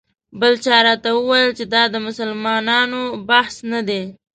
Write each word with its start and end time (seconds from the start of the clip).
بل 0.39 0.53
چا 0.63 0.75
راته 0.87 1.09
وویل 1.13 1.49
چې 1.59 1.65
دا 1.73 1.83
د 1.93 1.95
مسلمانانو 2.07 3.01
بس 3.27 3.53
نه 3.71 3.79
دی. 3.87 4.03